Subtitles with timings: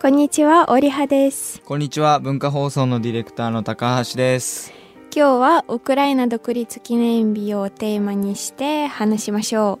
[0.00, 1.60] こんにちは、オリハです。
[1.62, 4.72] こんにちは文化放送のディレクターの高橋です。
[5.14, 9.78] 今日はウクライナ独立記念日をテーマにして話しましょ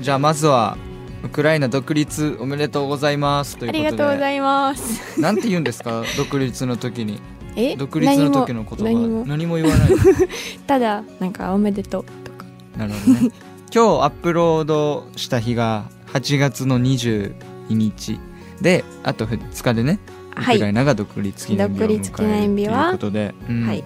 [0.00, 0.78] じゃあまずは
[1.22, 3.56] ウクライナ独立おめでとうございます。
[3.60, 5.20] ありがとうございます。
[5.20, 6.02] なんて言うんですか？
[6.18, 7.20] 独立の時に。
[7.56, 7.76] え？
[7.76, 9.56] 独立の時の言葉何も何も。
[9.56, 9.90] 言わない
[10.66, 12.46] ただ、なんかおめでとうとか。
[12.76, 13.30] なるほどね。
[13.72, 17.32] 今日アップロードした日が8月の22
[17.70, 18.18] 日
[18.60, 20.00] であと2日でね
[20.36, 20.56] ウはい。
[20.56, 22.20] クライナが独立記念日を迎えると
[22.60, 23.66] いうことで、うん。
[23.66, 23.84] はい。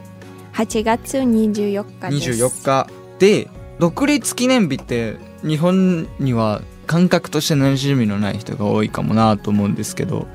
[0.52, 2.42] 8月24日です。
[2.42, 3.48] 24日で
[3.78, 10.26] 独立記念日って日本には感覚として馴染みのない人が多いかもなと思うんですけど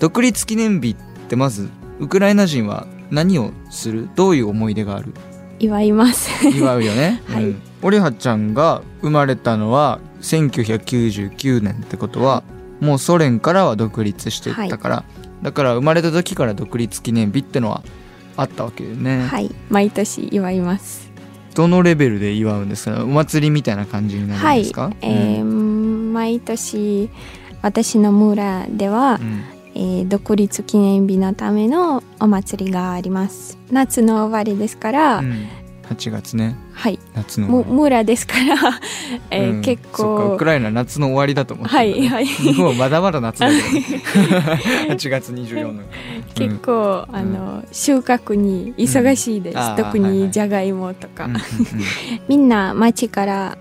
[0.00, 0.96] 独立記念日っ
[1.28, 4.08] てまずウクライナ人は何をする？
[4.14, 5.14] どういう思い出がある？
[5.58, 6.30] 祝います。
[6.46, 7.44] 祝うよね、 はい。
[7.44, 12.42] うん、オリハちゃんが生まれたのは1999年ってことは
[12.80, 15.04] もうソ連からは独立していったから、
[15.42, 17.82] だから生まれた時から独立記念日ってのは
[18.36, 19.54] あったわけよね、はい。
[19.68, 21.10] 毎年祝います。
[21.54, 23.02] どのレベルで祝うんですか？
[23.02, 24.92] お祭りみたいな感じになるはいんですか、。
[25.00, 27.10] えー毎年、
[27.62, 33.58] 私の村ではう、んえー独立記念日のためのお祭りがあります。
[33.70, 35.46] 夏の終わりですから、うん
[35.90, 36.54] 8月ね。
[36.74, 36.98] はい。
[37.14, 38.54] 夏のも村ですから、
[39.30, 39.62] えーりうん。
[39.62, 40.34] 結構。
[40.34, 42.26] ウクライナ夏の終わりだと思ってたはいはい。
[42.26, 44.02] 日本は まだまだ夏だけどね。
[44.90, 45.80] 8月24日
[46.34, 49.76] 結構、あの収穫に忙しいです、うん。
[49.76, 51.28] 特にじゃがいもとか、
[52.28, 53.58] みんな町から、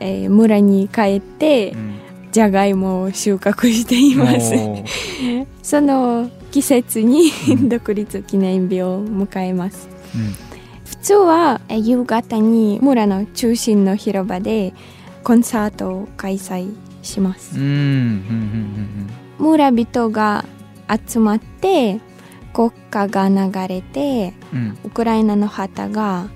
[0.00, 1.94] えー村に帰ってうん。
[2.30, 4.54] じゃがいもを収穫しています。
[5.62, 7.68] その季節にうん。
[7.68, 9.88] 独立記念日を迎えます。
[10.14, 10.47] うん
[11.00, 14.74] 普通はえー夕方に村の中心の広場で
[15.22, 17.58] コンサートを開催します。
[17.58, 20.44] うんうんうん村人が
[21.06, 22.00] 集まって
[22.52, 24.58] 国歌が流れてうん。
[24.58, 26.28] うんウクライナの旗が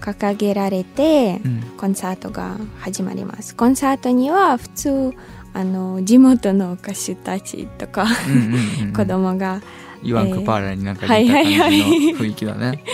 [0.00, 1.62] 掲げられてうん。
[1.76, 3.54] コンサートが始まります。
[3.54, 5.14] コンサートには普通
[5.54, 8.92] あの地元の歌手たちとかうんうんうん。
[8.96, 9.62] 子供が
[10.02, 11.78] イワンクパーラになんか似たはい感じ
[12.12, 12.84] の雰囲気だね。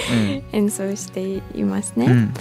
[0.53, 2.13] 演奏していますね、うん。
[2.13, 2.35] うん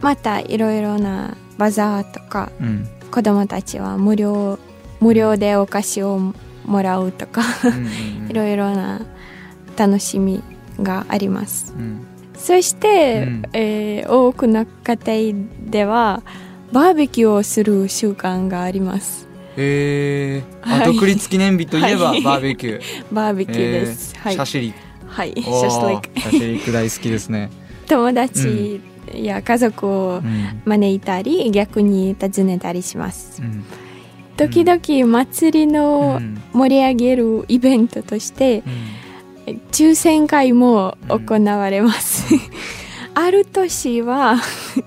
[0.00, 2.88] またいろいろなバザーとかうん。
[3.10, 4.58] 子供たちは無料
[5.00, 6.34] 無料でお菓子を
[6.66, 7.42] もらうとか
[8.28, 9.00] いろいろな
[9.76, 10.42] 楽しみ
[10.82, 11.72] があります。
[11.76, 12.06] うん。
[12.36, 13.42] そして、うん。
[13.52, 16.22] えー多くの家庭では
[16.72, 19.26] バーベキューをする習慣があります。
[19.26, 20.92] へえあはい。
[20.92, 22.22] 独立記念日といえばはい。
[22.22, 22.82] バーベキュー。
[23.12, 24.38] バーベキューです、はいえー。
[24.38, 24.44] はい。
[24.44, 27.50] シャシリクシャシリック大好きですね。
[27.86, 28.80] 友達
[29.14, 33.42] や家族をうん招いたり逆に訪ねたりします。
[33.42, 33.64] うん。
[34.36, 36.42] 時々祭りうのん。
[36.52, 38.64] 盛り上げるイベントとして
[39.70, 42.34] 抽選会も行われます、
[43.14, 44.36] ある年は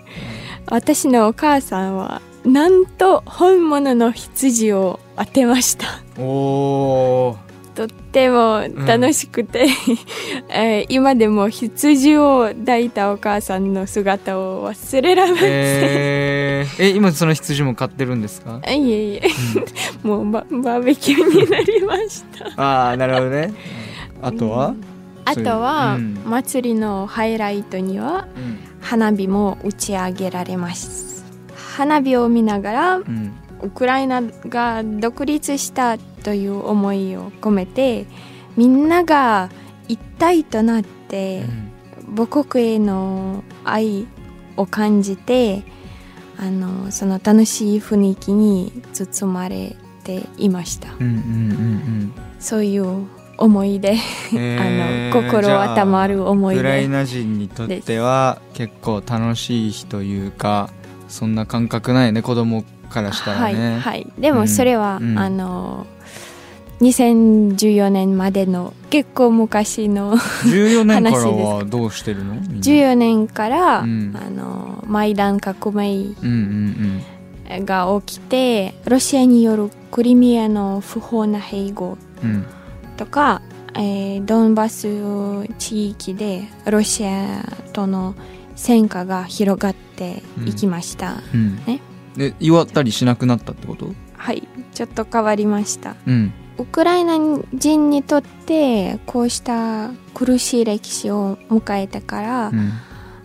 [0.67, 5.88] 私のお母さんはなんと本物の羊を当てました。
[6.22, 7.38] おー。
[7.75, 9.68] とっても楽しくて、
[10.50, 18.59] えー今でも羊を抱いたお母さんの姿を忘れられません、えー、え今その羊も飼ってるんですか？
[18.68, 19.22] いえいえ。
[20.02, 22.47] もうババーベキューになりました。
[22.62, 23.53] ああなるほどね。
[24.24, 24.74] あとは、
[25.25, 26.18] あとは、うん。
[26.25, 28.57] 祭りのハイライトにはうん。
[28.81, 31.16] 花火も打ち上げられます
[31.77, 33.33] 花火を見ながらうん。
[33.61, 38.05] ウクライナが独立したという思いを込めて
[38.55, 39.49] みんなが
[39.88, 41.43] 一体となって
[42.15, 44.05] 母国への愛
[44.55, 45.63] を感じて
[46.38, 50.94] あのその楽しい雰囲気に包まれていました。
[50.94, 53.07] うんうんうんそういう
[53.39, 53.97] 思い出、うん
[54.38, 55.11] えー。
[55.11, 60.69] あの心温まる思いウクライ出ナ人にとっては結構楽しい日というか
[61.07, 64.07] そんな感覚ないね子供からしたらね、はいはい。
[64.18, 65.18] でもそれは、うん。
[65.18, 65.85] あの
[66.80, 72.36] 2014年までの結構昔の14年からはどうしてるの？
[72.36, 72.57] みんな。
[72.59, 74.15] 14年から、うん。
[74.15, 77.01] あのマイダン革命うん
[77.50, 82.45] うんが起きてロシアによるクリミアの不法な併合うんうん。
[82.98, 83.42] とか、
[83.74, 84.88] えードンバス
[85.57, 87.44] 地域でロシア
[87.74, 88.15] との
[88.57, 91.56] 戦火が広がっていきました、うん。
[91.65, 91.80] ね。
[92.18, 93.94] で祝ったりしなくなったってこと？
[94.18, 94.45] はい。
[94.74, 95.95] ちょっと変わりました。
[96.06, 96.33] うん。
[96.57, 97.18] ウクライナ
[97.54, 102.71] 人にとってこうした苦しい歴史を迎えてから、うん。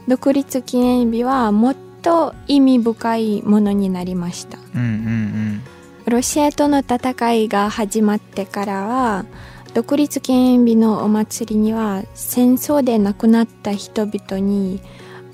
[0.06, 4.58] 独立記念日はもっと意味深いものになりました。
[4.74, 5.62] うんうん。
[6.06, 9.24] ロシアとの戦いが始まってからは
[9.72, 14.82] 独立記念日のお祭りには戦争で亡くなった人々に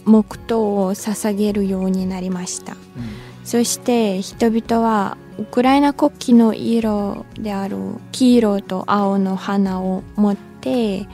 [0.09, 2.77] 黙祷を捧げるようになりました、
[3.45, 7.77] そして人々はウクライナ国旗の色である
[8.13, 11.07] 黄色と青の花を持って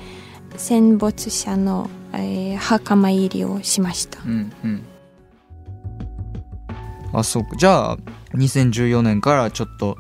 [0.57, 4.85] 戦没者の、えー、墓参りをしました、うんうん。
[7.13, 7.57] あそうか。
[7.57, 7.99] じゃあ
[8.35, 9.97] 2014年からちょっと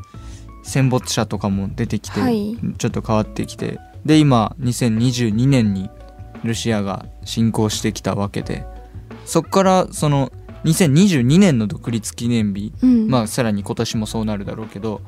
[0.62, 2.56] 戦没者とかも出てきて、はい。
[2.79, 3.79] ちょっと変わってきて。
[4.05, 5.88] で今2022年に
[6.44, 8.67] ロシアが侵攻してきたわけで
[9.24, 10.32] そっからその
[10.64, 13.08] 2022年の独立記念日、うん。
[13.08, 15.02] まあさらに今年もそうなるだろうけど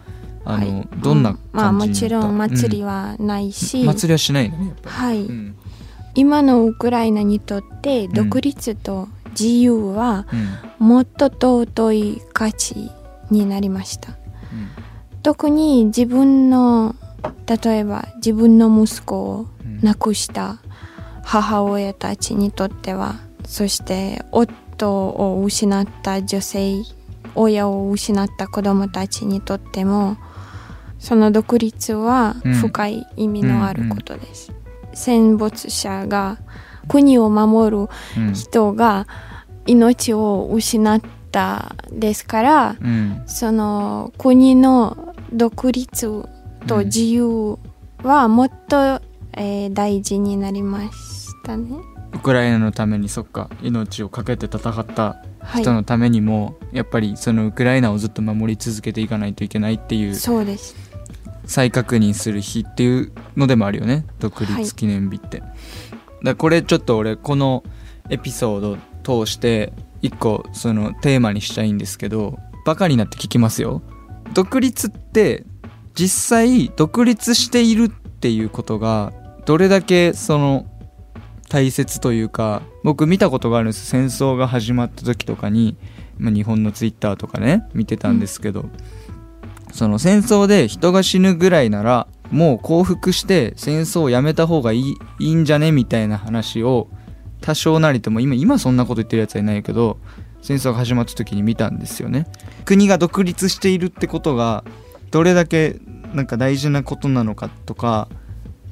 [0.44, 0.88] あの、はい。
[0.98, 3.86] どんなうんまあもちろん祭りは、はないし、うん。
[3.86, 5.56] 祭りはしないのねはい、うん。
[6.14, 10.26] 今のウクライナにとって独立と自由は
[10.78, 12.90] もっと尊い価値
[13.30, 14.16] になりました。
[15.22, 16.94] 特に自分の
[17.46, 19.80] 例えば自分の息子をうん。
[19.82, 20.58] 亡くした
[21.22, 26.82] 母親たちにとってはそして夫を失った女性
[27.34, 30.16] 親を失った子供たちにとっても
[30.98, 34.52] その独立は深い意味のあることです、
[34.92, 36.38] 戦没者が
[36.88, 38.32] 国を守るうん。
[38.32, 39.06] 人が
[39.66, 41.00] 命を失っ
[41.30, 43.22] たですからうん。
[43.26, 46.24] その国の独立
[46.66, 47.58] と自由
[48.02, 49.00] はもっと、
[49.34, 51.95] えー大事になりましたね。
[52.16, 55.62] ウクライナのためにそっか命を懸けて戦ったはい。
[55.62, 60.74] 人のためにも、やっぱりそのウクライナをずっと守り続けていかないといけないっていうそうです。
[61.44, 64.04] 再確認する日っていうのでもあるよね。
[64.18, 65.52] 独立記念日って、だか
[66.22, 67.62] らこれちょっと俺この
[68.10, 69.72] エピソード通して
[70.02, 73.82] 一個そのテーマにしたいんですけどバカになって聞きますよ。
[74.32, 75.44] 独立って
[75.94, 79.12] 実際独立しているっていうことが
[79.44, 80.66] どれだけその
[81.48, 83.86] 大切というか僕見たことがあるんです。
[83.86, 85.76] 戦争が始まった時とかに、
[86.18, 88.66] まあ、日本のツイッターとかね見てたんですけど、
[89.72, 96.88] その戦争で人が死ぬぐらいならもう降伏して戦争をやめた方がいいいいんじゃねみたいな話を
[97.40, 99.98] 多少なりとも今今そんなこと言ってるやつはいないけど
[100.42, 102.26] 戦争が始まった時に見たんですよね。
[102.64, 104.64] 国が独立しているってことが
[105.10, 105.78] どれだけ
[106.12, 108.08] なんか大事なことなのかとか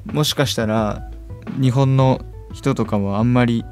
[0.05, 1.09] もしかしたら
[1.61, 2.21] 日本の
[2.55, 3.63] 人とかはあんまり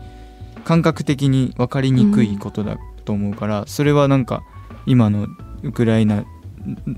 [0.65, 4.43] 感覚的に分かりにくいことだと思うから、それはなんか
[4.85, 5.27] 今の
[5.63, 6.25] ウクライナ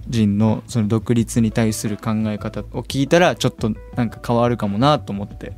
[0.09, 5.53] 人のその独立に対する考え方を聞いたらちょっとなんか変わるかもなと思って。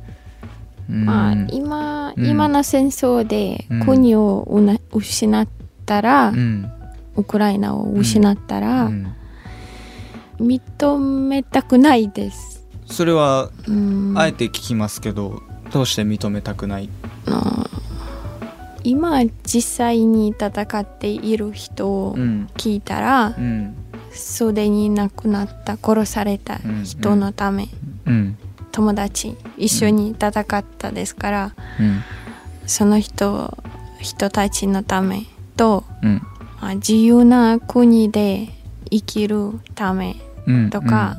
[0.88, 1.04] うん。
[1.04, 2.26] まあ今、うん。
[2.26, 4.46] 今の戦争でうん国を
[4.92, 5.48] 失っ
[5.84, 6.70] たら、うん。
[7.16, 9.14] ウクライナを失ったら、うん。
[10.38, 10.98] 認
[11.28, 12.66] めたくないです。
[12.86, 14.14] それはうん。
[14.16, 15.42] あえて聞きますけど、
[15.72, 16.88] どうして認めたくない？
[17.26, 17.66] あ
[18.84, 23.76] 今実際に戦っている人をうん聞いたらう、ん
[24.68, 27.68] に亡くなった殺された人のため、
[28.06, 28.38] うん。
[28.72, 32.02] 友達一緒に戦ったですから、うん。
[32.66, 33.58] その人
[34.00, 35.24] 人たちのため
[35.56, 35.84] と
[36.76, 38.48] 自由な国で
[38.90, 40.16] 生きるため
[40.46, 40.70] うん。
[40.70, 41.16] とか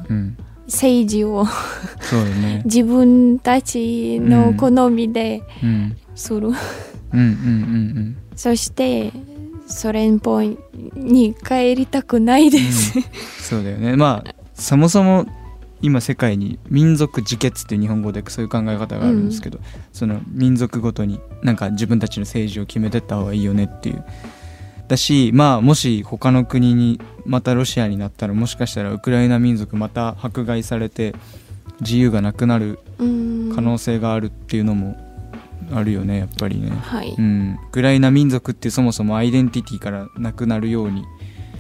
[0.70, 1.46] 政治を。
[2.00, 2.62] そうだね。
[2.66, 5.96] 自分たちの好みでうん。
[6.16, 6.56] する、うんうん
[7.14, 9.12] うんそして
[9.68, 10.58] ソ連邦
[10.96, 13.04] に帰りたくないです、うん。
[13.42, 13.96] そうだよね。
[13.96, 15.26] まあそもそも
[15.82, 19.60] 今世界に民族自決っていう日本語でそういう考え方があるんですけど、
[19.94, 24.04] その民族ごとになんか自分たちの政治を決めてった方がいいよねっていう
[24.90, 31.14] だしまあもし他の国にまたロシアになったらもしかしたらウクライナ民族また迫害されて
[31.80, 33.52] 自由がなくなるうん。
[33.56, 34.98] 可能性があるっていうのも
[35.72, 36.72] あるよねやっぱりね。
[36.72, 41.06] はい、うん、ウクライナ民族ってそもそもアイデンティティからなくなるように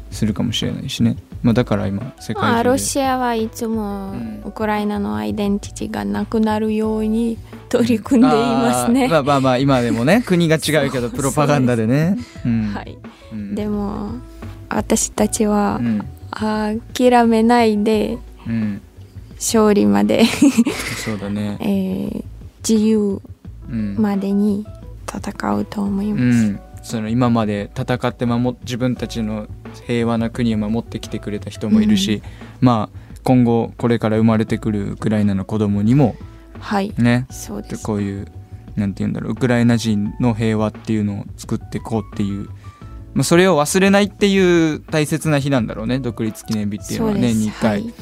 [0.10, 4.42] するかもしれないしね、まあ、だから今世界まあ、中でロシアはいつもうん。
[4.44, 7.38] ウクライナのアイデンティティがなくなるように
[7.70, 9.06] 取り組んでいますね。
[9.06, 12.18] あーまあまあまあ今でもね国が違うけどプロパガンダでね。
[12.46, 12.64] うん。
[12.74, 12.98] はい、
[13.32, 13.56] うん。
[13.56, 14.14] でも
[14.70, 16.06] 私たちはうん。
[16.32, 18.82] 諦めないでうん。
[19.36, 20.26] 勝利まで、
[21.06, 21.58] そうだね。
[21.62, 22.24] えー
[22.68, 23.22] 自由
[23.70, 24.66] うん、までに
[25.08, 26.46] 戦うと思いうます。
[26.50, 29.48] ん、その今まで戦って守っ自分たちの
[29.88, 32.22] 平和な国を守ってきてくれた人もいるし、
[32.62, 36.16] まあ今後これから生まれてくるウクライナの子供にも
[36.60, 37.26] はい、ね。
[37.28, 37.84] でそうです。
[37.84, 38.28] こういう
[38.76, 42.50] なんて言うんだろうウクライナ人の平和っていうのを作っていこうっていう。
[43.14, 47.82] まあ、それを忘れないっていう大切な日なんだろうね独立記念日っていうのは年に1回。
[47.82, 47.94] はい。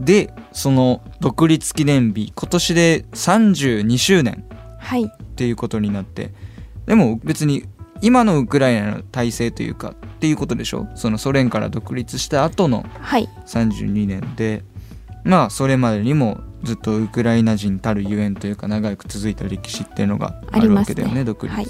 [0.00, 4.44] でその独立記念日今年で32周年。
[4.78, 5.04] はい。
[5.04, 6.32] っていうことになって。
[6.86, 7.64] でも別に
[8.02, 10.88] 今のウクライナの体制というかっていうことでしょ？
[10.94, 13.28] そのソ連から独立した後のはい。
[13.46, 14.62] 32年で。
[15.24, 21.66] まあそれまでにもずっとウクライナ人たるゆえんというか長く続いた歴史っていうのがあるわけだよねね独立、はい。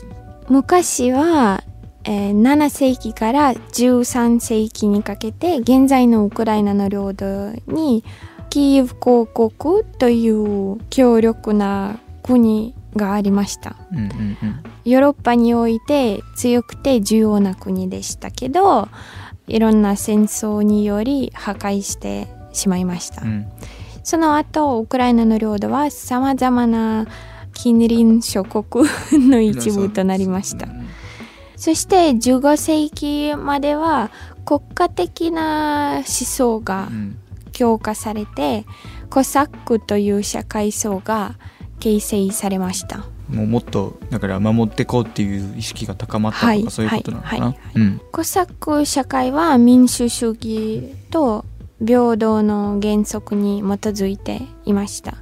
[0.48, 1.62] 昔は、
[2.04, 8.04] えー7世紀から13世紀にかけて現在のウクライナの領土に
[8.50, 13.76] キーウ公国という強力な国がありました。
[13.90, 14.38] うんうんうん。
[14.84, 18.88] ヨーロッパにおいて強くて重要な国でしたけど
[19.46, 23.46] いろんな戦争により破壊してしまいました、うん
[24.04, 27.06] その後ウクライナの領土はさまざまな
[27.54, 30.66] 近隣諸国の一部となりました。
[30.66, 30.86] うん。
[31.56, 34.10] そして15世紀までは
[34.44, 37.18] 国家的な思想がうん。
[37.54, 38.66] 強化されて
[39.08, 41.36] コサックという社会層が
[41.80, 43.06] 形成されました。
[43.28, 47.56] もうもっとだから守ってこうっていう意識が高まったとか、はいそういうことなのかな、はい。
[47.76, 48.00] うん。
[48.12, 51.46] コサック社会は民主主義と
[51.80, 55.14] 平等の原則に基づいていました。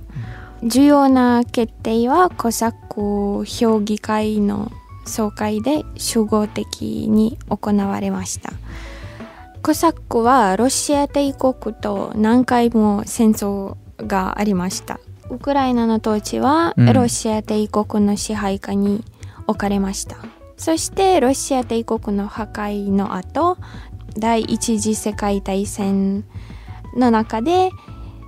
[0.62, 4.71] 重要な決定はコサック評議会の
[5.04, 8.52] 総会で集合的に行われました。
[9.62, 15.00] コサックはロシア帝国と何回も戦争がありました。
[15.30, 16.92] ウクライナの統治はうん。
[16.92, 19.04] ロシア帝国の支配下に
[19.47, 20.16] 置かれました、
[20.56, 23.56] そしてロシア帝国の破壊の後
[24.16, 26.25] 第一次世界大戦
[26.97, 27.71] の中で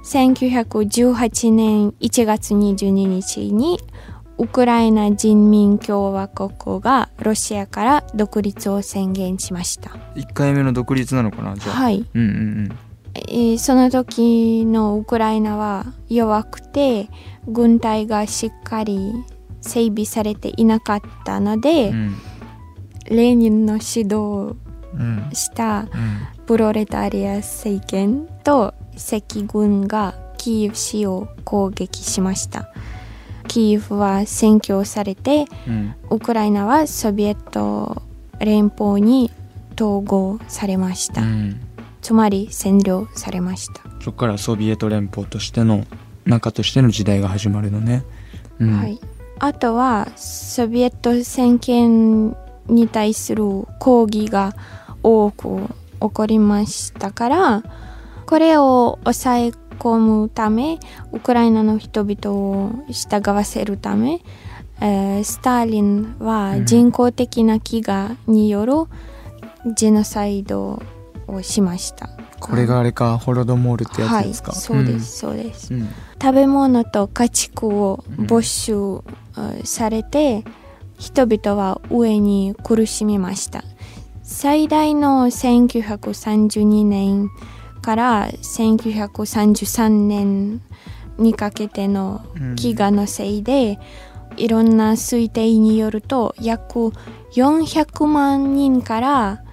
[0.04, 3.80] 1918年1月22日に
[4.36, 9.90] ウクライナ人民共和国がロシアから独立を宣言しました。
[10.16, 11.54] 1回目の独立なのかな？
[11.56, 12.78] じゃあ、はい、うんうん
[13.14, 17.08] えーその時のウクライナは弱くて
[17.46, 19.12] 軍隊がしっかり
[19.60, 22.14] 整備されていなかったので、うん。
[23.06, 24.63] レーニンの指導うん
[25.32, 25.80] した。
[25.80, 25.86] うん。
[26.46, 32.68] プロレタリア政権と赤軍がキーウ市を攻撃しました。
[33.48, 35.94] キーウは占拠されてうん。
[36.10, 38.02] ウクライナはソビエト
[38.40, 39.30] 連邦に
[39.76, 41.60] 統合されました、うん。
[42.00, 45.84] つまり占領されました、そこからソビエト連邦としての
[46.26, 48.04] 中としての時代が始まるのね、
[48.58, 48.78] うん。
[48.78, 49.00] はい、
[49.38, 52.36] あとはソビエト政権
[52.66, 53.44] に対する
[53.78, 54.54] 抗議が
[55.04, 55.68] 多く
[56.00, 57.62] 起こりましたから
[58.26, 60.78] これを抑え込むため
[61.12, 64.20] ウクライナの人々を従わせるため、
[64.80, 68.72] えースターリンは人工的な飢餓による
[69.74, 70.82] ジェノサイド
[71.26, 72.08] をしました。
[72.40, 75.72] これがあれかホロドモールってやつですか、はい、そうです、そうです。
[75.72, 75.88] うん、
[76.20, 80.44] 食べ物と家畜を没収えーされて、
[80.98, 83.64] 人々は上に苦しみました
[84.24, 87.30] 最大の1932年
[87.82, 90.62] から1933年
[91.18, 92.20] にかけての
[92.56, 93.78] 飢餓のせいで、
[94.38, 96.90] いろんな推定によると約
[97.34, 99.44] 400万人から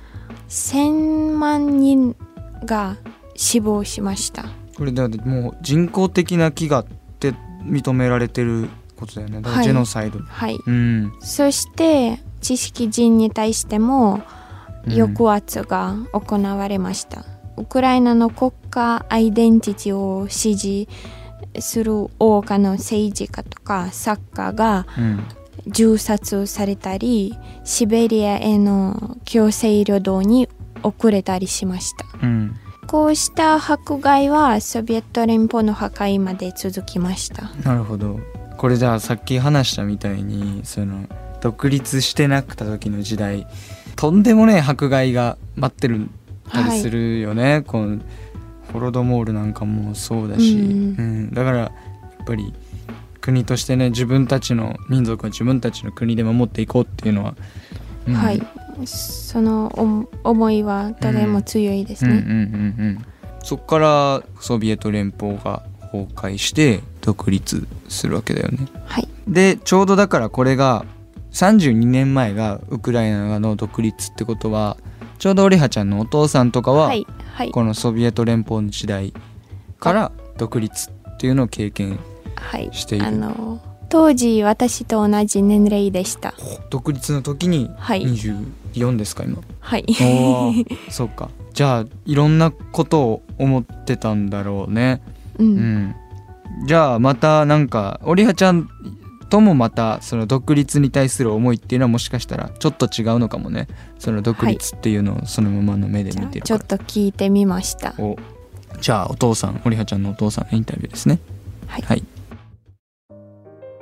[0.47, 2.15] 1000万人
[2.63, 2.95] が
[3.35, 4.45] 死亡しました。
[4.77, 6.85] これだってもう人工的な飢餓っ
[7.19, 9.41] て認められてることだよね。
[9.41, 10.57] だジェノサイド、はい。
[10.65, 11.13] うん。
[11.19, 14.40] そして知識人に対してもうん
[14.87, 17.25] 抑圧が行われました、
[17.57, 20.87] ウクライナの国家アイデンティティを支持
[21.59, 25.23] する多くの政治家とか作家がうん。
[25.67, 30.49] 銃殺されたりシベリアへの強制労働に
[30.81, 32.05] 遅れたりしました。
[32.23, 32.55] うん。
[32.87, 37.51] こうした迫害はソビエト連邦の破壊まで続きました。
[37.63, 38.19] なるほど。
[38.57, 41.07] これじゃあさっき話したみたいにその
[41.41, 43.47] 独立してなくた時の時代
[43.95, 46.09] とんでもねえ迫害が待ってる
[46.51, 47.99] たりするよね、この
[48.73, 51.71] ホロドモールなんかもそうだし、うんうんだからや
[52.23, 52.53] っぱり
[53.19, 57.35] 国としてね自分たちの民族は自分たちの国で守っていこうっていうのは、
[58.07, 58.13] うん。
[58.13, 58.41] はい。
[58.85, 62.37] そのお思いはとても強いですね、うんうんうんう
[62.93, 63.05] ん。
[63.43, 68.67] そっからソビエト連邦が崩壊して独立するわけだよね。
[68.85, 69.07] はい。
[69.27, 70.85] でちょうどだからこれが
[71.31, 74.77] 32年前がウクライナの独立ってことは
[75.17, 77.51] ちょうどオリハちゃんのお父さんとかは、はいはい。
[77.51, 79.13] このソビエト連邦の時代
[79.79, 81.99] から独立っていうのを経験
[82.35, 82.69] はい。
[82.73, 83.05] している。
[83.05, 86.33] あの当時私と同じ年齢でした。
[86.69, 88.03] 独立の時にはい。
[88.03, 89.37] 20 4ですか今。
[89.59, 89.85] はい。
[90.89, 91.29] そうか。
[91.53, 95.01] じゃあいろんなことを思ってたんだろうね。
[95.37, 95.95] ううんん。
[96.65, 98.69] じゃあまたなんかオリハちゃん
[99.30, 103.66] ともまたその独立に対する思いっていうのはもしかしたらちょっと違うのかもね
[103.98, 108.16] その独立っていうのをそのままの目でじゃ見てるからあちょっと聞いてみましたお
[108.80, 111.18] じゃあお父さんオリハちゃんのお父さんのインタビューですね
[111.66, 112.02] はいはい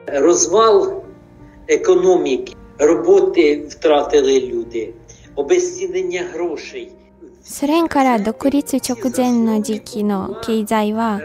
[0.07, 1.05] розвал
[1.67, 4.95] економіки, роботи втратили люди,
[5.37, 6.93] обезцінення грошей.
[7.47, 11.21] ソ連から独立直前の時期の経済は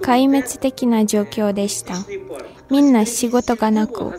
[0.00, 1.94] 壊滅的な状況でした
[2.69, 4.13] みんな仕事がなく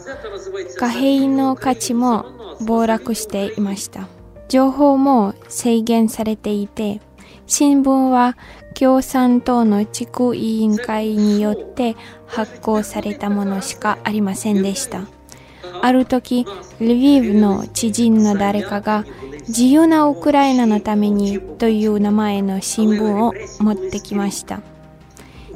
[0.78, 2.26] 貨幣の価値も
[2.60, 4.08] 暴落していました。
[4.48, 7.00] 情報も制限されていて
[7.46, 8.36] 新聞は
[8.74, 15.06] 共産党の地区委員会によって発行されたものしかありませんでした。
[15.82, 16.46] ある時
[16.80, 19.04] リビーブの知人の誰かが
[19.48, 24.60] 自由なウクライナのためにという名前の新聞を持ってきました。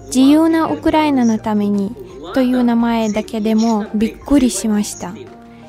[0.07, 1.95] 自由なウクライナのために
[2.33, 5.15] という名前だけでもびっくりしました。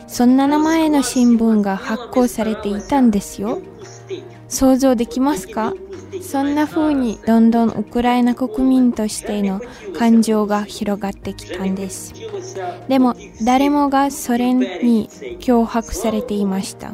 [0.07, 3.61] そんな名前の新聞が発行されていたんですよ。
[4.47, 5.73] 想像できますか？
[6.21, 9.59] そんな風にどんどんウクライナ国民としての
[9.97, 12.13] 感情が広がってきたんです。
[12.87, 15.09] でも誰もがソ連に
[15.39, 16.93] 脅迫されていました。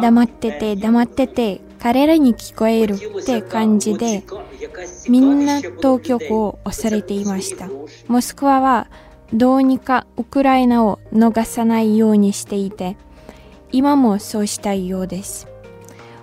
[0.00, 4.24] 黙ってて黙ってて彼らに聞こえるって感じで
[5.08, 7.68] みんな当局を恐れていました。
[8.08, 8.88] モスクワは
[9.32, 12.96] どうにかウクライナを逃さないようにしていて
[13.72, 15.48] 今もそうしたいようです。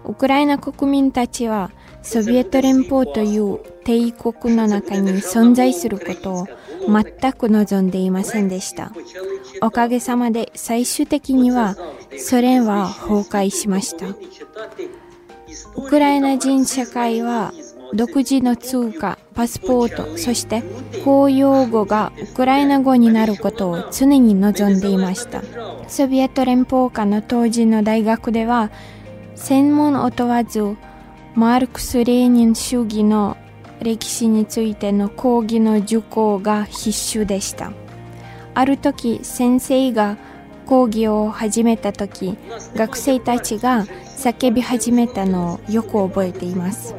[0.05, 6.47] ウクライナ国民たちはソビエト連邦という帝国の中に存在することを
[6.87, 8.91] 全く望んでいませんでした。
[9.61, 11.75] おかげさまで最終的には
[12.17, 14.07] ソ連は崩壊しました。
[15.75, 17.53] ウクライナ人社会は
[17.93, 20.63] 独自の通貨、パスポート、そして
[21.03, 25.41] 公用語がウクライナ語になることを常に望んでいました。
[25.87, 28.71] ソビエト連邦下の当時の大学では、
[29.35, 30.75] 専門を問わず、
[31.35, 33.37] マルクス・レーニン主義の
[33.81, 37.71] 歴史についての講義の受講が必修でした。
[38.53, 40.17] ある時、先生が
[40.65, 42.37] 講義を始めた時、
[42.75, 46.95] 学生たちが叫び始めたのをよく覚えています。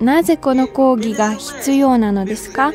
[0.00, 2.72] なぜこの講義が必要なのですか？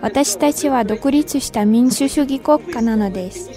[0.00, 3.50] 私たちは独立した民主主義国家なのです。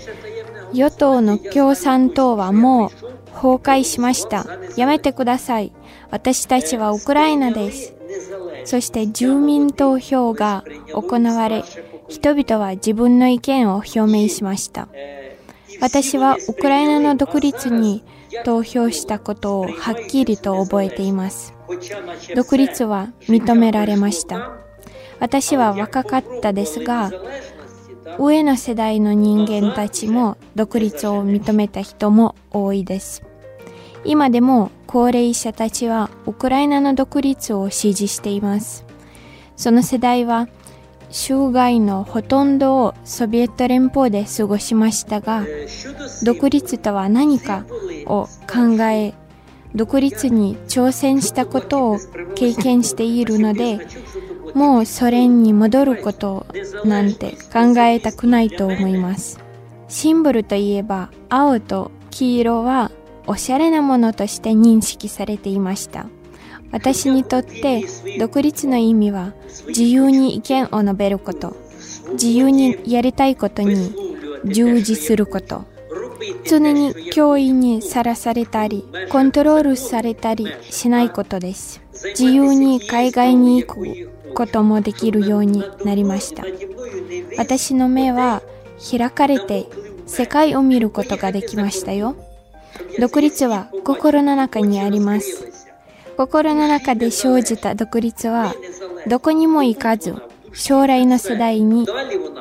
[0.74, 2.90] 与党の共産党はもう
[3.32, 4.46] 崩壊しました。
[4.76, 5.72] やめてください。
[6.12, 7.94] 私たちはウクライナです。
[8.66, 11.64] そして住民投票が行われ、
[12.08, 14.88] 人々は自分の意見を表明しました。
[15.80, 18.04] 私はウクライナの独立に
[18.44, 21.54] 投票したことをはっきりと覚えています。
[22.36, 24.52] 独立は認められました。
[25.20, 27.12] 私は若かったですが、
[28.20, 33.24] 上の世代の人間たちも独立を認めた人も多いです。
[34.06, 38.86] 今でも高齢者たちはウクライナの独立を支持しています。
[39.56, 40.48] その世代は
[41.10, 45.46] 生涯のほとんどをソビエト連邦で過ごしましたが、
[46.24, 47.66] 独立とは何か
[48.06, 49.14] を考え、
[49.76, 52.00] 独立に挑戦したことを
[52.36, 53.80] 経験しているので、
[54.54, 56.46] もうソ連に戻ること
[56.84, 59.40] なんて考えたくないと思います。
[59.88, 62.92] シンボルといえば青と黄色は
[63.26, 66.08] おしゃれなものとして認識されていました。
[66.72, 67.86] 私にとって
[68.20, 69.34] 独立の意味は
[69.68, 71.56] 自由に意見を述べること、
[72.14, 73.96] 自由にやりたいことに
[74.46, 75.66] 従事すること、
[76.48, 81.82] 常に脅威にさらされたり、コントロールされたりしないことです。
[82.18, 86.44] 自由に海外に行くこともできるようになりました。
[87.38, 88.42] 私の目は
[88.92, 89.68] 開かれて
[90.06, 92.16] 世界を見ることができましたよ。
[93.00, 95.57] 独立は心の中にあります。
[96.17, 98.55] 心の中で生じた独立は
[99.07, 100.15] どこにも行かず
[100.53, 101.87] 将来の世代に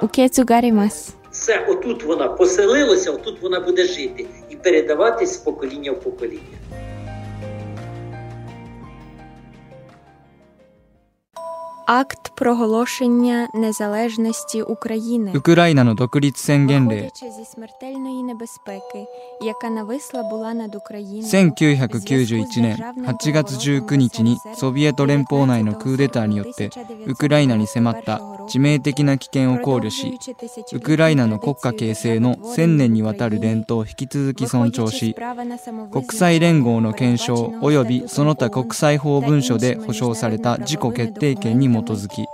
[0.01, 1.17] 受け継がれます。
[1.31, 6.54] Це отут вона поселилася, отут вона буде жити і передаватись з покоління в покоління.
[11.85, 15.31] Акт проголошення незалежності України.
[15.33, 19.05] ウクライナの独立宣言令 Виходячи зі смертельної небезпеки,
[19.41, 26.69] яка нависла була над Україною, 1991年8月19日にソビエト連邦内のクーデターによって
[27.07, 30.18] ウクライナに迫った 致命的な危険を考慮し
[30.72, 35.14] ウクライナの国家形成の1000年にわたる伝統を引き続き尊重し
[35.92, 42.24] 国際連合の憲章及びその他国際法文書で保障された自己決定権に基づき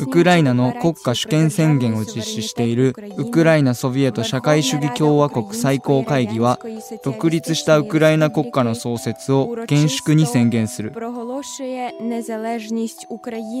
[0.00, 6.60] ウクライナの国家主権宣言を実施しているウクライナソビエト社会主義共和国最高会議は
[7.02, 10.92] 独立したウクライナ国家の創設を厳粛に宣言する。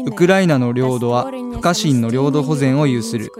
[0.06, 3.30] ウクライナの領土は不可侵の領土保全を有する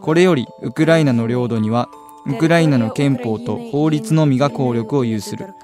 [0.00, 1.88] これよりウクライナの領土には
[2.26, 5.54] ウクライナの憲法と法律のみが効力を有する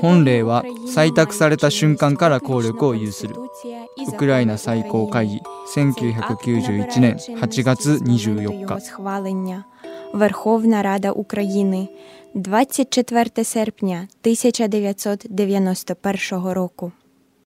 [0.00, 3.36] 本令は採択された瞬間から効力を有する
[4.08, 5.42] ウクライナ最高会議
[5.74, 8.74] 1991年8月24日
[12.34, 16.92] 24 серпня 1991 року